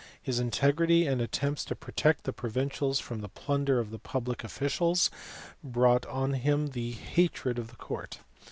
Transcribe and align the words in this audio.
His 0.19 0.39
integrity 0.39 1.05
and 1.05 1.21
attempts 1.21 1.63
to 1.65 1.75
protect 1.75 2.23
the 2.23 2.33
provincials 2.33 2.99
from 2.99 3.21
the 3.21 3.29
plunder 3.29 3.77
of 3.79 3.91
the 3.91 3.99
public 3.99 4.43
officials 4.43 5.11
brought 5.63 6.07
on 6.07 6.33
him 6.33 6.69
the 6.69 6.89
hatred 6.93 7.59
of 7.59 7.67
the 7.67 7.75
Court. 7.75 8.17